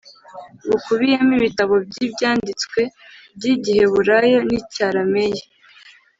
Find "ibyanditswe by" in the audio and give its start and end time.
2.07-3.43